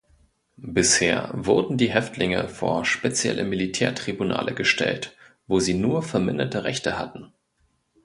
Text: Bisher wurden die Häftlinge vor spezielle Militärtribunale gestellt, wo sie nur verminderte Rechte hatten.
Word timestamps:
Bisher 0.65 1.29
wurden 1.31 1.77
die 1.77 1.91
Häftlinge 1.91 2.49
vor 2.49 2.85
spezielle 2.85 3.43
Militärtribunale 3.43 4.55
gestellt, 4.55 5.15
wo 5.45 5.59
sie 5.59 5.75
nur 5.75 6.01
verminderte 6.01 6.63
Rechte 6.63 6.97
hatten. 6.97 7.31